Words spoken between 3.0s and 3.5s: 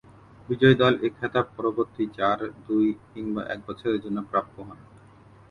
কিংবা